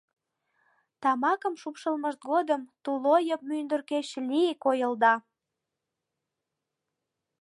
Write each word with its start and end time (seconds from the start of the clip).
Тамакым 1.01 1.53
шупшылмышт 1.61 2.19
годым 2.31 2.61
тулойып 2.83 3.41
мӱндыркӧ 3.49 3.99
чли-и 4.09 4.53
койылда. 4.63 5.13